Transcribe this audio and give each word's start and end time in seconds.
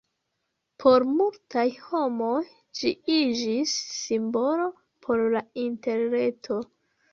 Por 0.83 1.03
multaj 1.17 1.65
homoj 1.89 2.39
ĝi 2.79 2.95
iĝis 3.19 3.77
simbolo 4.01 4.67
por 5.07 5.25
la 5.37 5.47
Interreto. 5.69 6.61